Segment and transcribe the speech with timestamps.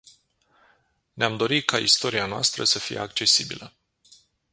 [1.13, 3.73] Ne-am dori ca istoria noastră să fie accesibilă.